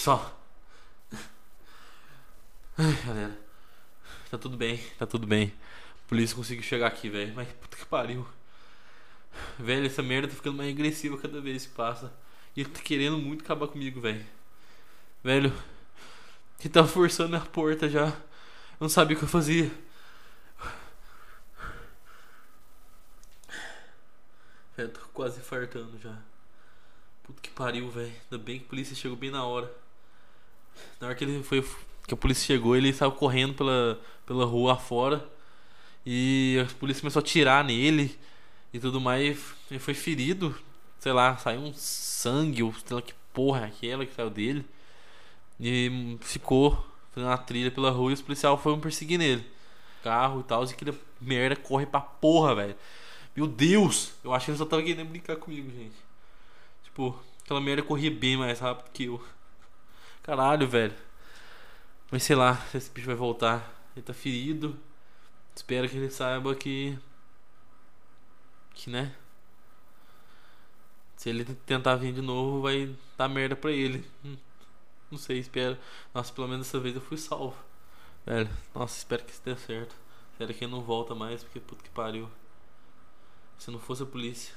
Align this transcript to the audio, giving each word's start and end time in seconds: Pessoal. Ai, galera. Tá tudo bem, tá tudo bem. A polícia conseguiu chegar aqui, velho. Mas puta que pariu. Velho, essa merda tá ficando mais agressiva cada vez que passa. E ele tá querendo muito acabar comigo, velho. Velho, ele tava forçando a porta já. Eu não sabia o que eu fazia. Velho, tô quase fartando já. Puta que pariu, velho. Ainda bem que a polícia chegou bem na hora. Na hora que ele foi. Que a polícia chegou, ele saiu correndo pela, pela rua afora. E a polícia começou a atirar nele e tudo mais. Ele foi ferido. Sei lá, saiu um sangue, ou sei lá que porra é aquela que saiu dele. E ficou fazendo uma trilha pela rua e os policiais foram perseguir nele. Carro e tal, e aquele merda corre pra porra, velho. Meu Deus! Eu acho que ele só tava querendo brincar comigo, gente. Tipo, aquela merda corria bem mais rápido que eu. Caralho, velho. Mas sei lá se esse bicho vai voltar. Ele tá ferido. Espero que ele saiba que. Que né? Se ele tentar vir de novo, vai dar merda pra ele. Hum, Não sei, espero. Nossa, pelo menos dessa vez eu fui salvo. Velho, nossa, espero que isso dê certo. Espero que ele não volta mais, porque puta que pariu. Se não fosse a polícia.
Pessoal. 0.00 0.34
Ai, 2.78 2.92
galera. 3.04 3.38
Tá 4.30 4.38
tudo 4.38 4.56
bem, 4.56 4.78
tá 4.98 5.06
tudo 5.06 5.26
bem. 5.26 5.52
A 6.06 6.08
polícia 6.08 6.34
conseguiu 6.34 6.64
chegar 6.64 6.86
aqui, 6.86 7.10
velho. 7.10 7.34
Mas 7.34 7.46
puta 7.52 7.76
que 7.76 7.84
pariu. 7.84 8.26
Velho, 9.58 9.84
essa 9.84 10.02
merda 10.02 10.28
tá 10.28 10.34
ficando 10.34 10.56
mais 10.56 10.70
agressiva 10.72 11.18
cada 11.18 11.38
vez 11.42 11.66
que 11.66 11.74
passa. 11.74 12.10
E 12.56 12.62
ele 12.62 12.70
tá 12.70 12.80
querendo 12.80 13.18
muito 13.18 13.44
acabar 13.44 13.68
comigo, 13.68 14.00
velho. 14.00 14.24
Velho, 15.22 15.52
ele 16.60 16.68
tava 16.70 16.88
forçando 16.88 17.36
a 17.36 17.40
porta 17.40 17.86
já. 17.86 18.06
Eu 18.06 18.14
não 18.80 18.88
sabia 18.88 19.14
o 19.14 19.18
que 19.18 19.26
eu 19.26 19.28
fazia. 19.28 19.70
Velho, 24.74 24.88
tô 24.88 25.00
quase 25.12 25.40
fartando 25.40 25.98
já. 25.98 26.16
Puta 27.22 27.42
que 27.42 27.50
pariu, 27.50 27.90
velho. 27.90 28.14
Ainda 28.30 28.42
bem 28.42 28.60
que 28.60 28.64
a 28.64 28.68
polícia 28.70 28.96
chegou 28.96 29.14
bem 29.14 29.30
na 29.30 29.44
hora. 29.44 29.70
Na 31.00 31.08
hora 31.08 31.16
que 31.16 31.24
ele 31.24 31.42
foi. 31.42 31.66
Que 32.06 32.14
a 32.14 32.16
polícia 32.16 32.46
chegou, 32.46 32.76
ele 32.76 32.92
saiu 32.92 33.12
correndo 33.12 33.54
pela, 33.54 34.00
pela 34.26 34.44
rua 34.44 34.74
afora. 34.74 35.26
E 36.04 36.58
a 36.60 36.74
polícia 36.74 37.00
começou 37.00 37.20
a 37.20 37.22
atirar 37.22 37.64
nele 37.64 38.18
e 38.72 38.80
tudo 38.80 39.00
mais. 39.00 39.38
Ele 39.70 39.78
foi 39.80 39.94
ferido. 39.94 40.56
Sei 40.98 41.12
lá, 41.12 41.36
saiu 41.36 41.60
um 41.60 41.72
sangue, 41.74 42.62
ou 42.62 42.74
sei 42.74 42.94
lá 42.94 43.02
que 43.02 43.14
porra 43.32 43.60
é 43.60 43.64
aquela 43.66 44.04
que 44.04 44.14
saiu 44.14 44.30
dele. 44.30 44.64
E 45.58 46.18
ficou 46.20 46.84
fazendo 47.12 47.28
uma 47.28 47.38
trilha 47.38 47.70
pela 47.70 47.90
rua 47.90 48.10
e 48.10 48.14
os 48.14 48.22
policiais 48.22 48.60
foram 48.60 48.80
perseguir 48.80 49.18
nele. 49.18 49.44
Carro 50.02 50.40
e 50.40 50.44
tal, 50.44 50.64
e 50.64 50.70
aquele 50.70 50.94
merda 51.20 51.56
corre 51.56 51.86
pra 51.86 52.00
porra, 52.00 52.54
velho. 52.54 52.76
Meu 53.36 53.46
Deus! 53.46 54.12
Eu 54.24 54.32
acho 54.32 54.46
que 54.46 54.50
ele 54.50 54.58
só 54.58 54.64
tava 54.64 54.82
querendo 54.82 55.08
brincar 55.08 55.36
comigo, 55.36 55.70
gente. 55.70 55.96
Tipo, 56.84 57.18
aquela 57.44 57.60
merda 57.60 57.82
corria 57.82 58.10
bem 58.10 58.36
mais 58.36 58.58
rápido 58.58 58.90
que 58.92 59.04
eu. 59.04 59.22
Caralho, 60.30 60.68
velho. 60.68 60.94
Mas 62.08 62.22
sei 62.22 62.36
lá 62.36 62.56
se 62.68 62.76
esse 62.76 62.88
bicho 62.88 63.08
vai 63.08 63.16
voltar. 63.16 63.68
Ele 63.96 64.04
tá 64.04 64.14
ferido. 64.14 64.78
Espero 65.56 65.88
que 65.88 65.96
ele 65.96 66.08
saiba 66.08 66.54
que. 66.54 66.96
Que 68.74 68.90
né? 68.90 69.12
Se 71.16 71.28
ele 71.28 71.44
tentar 71.66 71.96
vir 71.96 72.12
de 72.14 72.22
novo, 72.22 72.62
vai 72.62 72.94
dar 73.18 73.28
merda 73.28 73.56
pra 73.56 73.72
ele. 73.72 74.08
Hum, 74.24 74.36
Não 75.10 75.18
sei, 75.18 75.38
espero. 75.40 75.76
Nossa, 76.14 76.32
pelo 76.32 76.48
menos 76.48 76.66
dessa 76.68 76.80
vez 76.80 76.94
eu 76.94 77.02
fui 77.02 77.18
salvo. 77.18 77.56
Velho, 78.26 78.50
nossa, 78.74 78.98
espero 78.98 79.24
que 79.24 79.32
isso 79.32 79.42
dê 79.44 79.56
certo. 79.56 79.96
Espero 80.32 80.54
que 80.54 80.64
ele 80.64 80.72
não 80.72 80.82
volta 80.82 81.14
mais, 81.14 81.42
porque 81.42 81.60
puta 81.60 81.82
que 81.82 81.90
pariu. 81.90 82.30
Se 83.58 83.70
não 83.70 83.78
fosse 83.80 84.02
a 84.02 84.06
polícia. 84.06 84.54